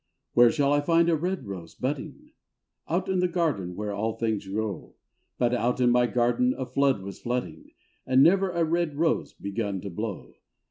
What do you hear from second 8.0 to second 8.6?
And never